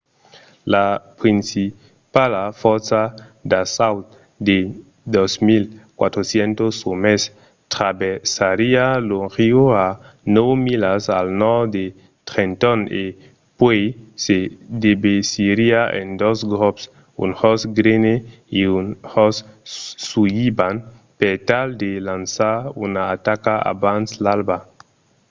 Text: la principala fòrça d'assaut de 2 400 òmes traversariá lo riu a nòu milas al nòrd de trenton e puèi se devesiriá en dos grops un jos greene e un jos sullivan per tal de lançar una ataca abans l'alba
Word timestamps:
la 0.73 0.79
principala 1.21 2.41
fòrça 2.61 3.01
d'assaut 3.49 4.05
de 4.47 4.57
2 5.15 5.33
400 6.01 6.91
òmes 6.93 7.21
traversariá 7.73 8.85
lo 9.09 9.19
riu 9.37 9.59
a 9.85 9.87
nòu 10.35 10.51
milas 10.65 11.03
al 11.19 11.27
nòrd 11.41 11.67
de 11.77 11.85
trenton 12.29 12.79
e 13.03 13.03
puèi 13.57 13.83
se 14.23 14.37
devesiriá 14.83 15.81
en 15.99 16.07
dos 16.21 16.39
grops 16.53 16.83
un 17.23 17.29
jos 17.39 17.61
greene 17.79 18.15
e 18.59 18.61
un 18.79 18.85
jos 19.11 19.35
sullivan 20.09 20.75
per 21.19 21.35
tal 21.49 21.67
de 21.81 21.91
lançar 22.09 22.55
una 22.85 23.03
ataca 23.15 23.53
abans 23.73 24.09
l'alba 24.23 24.57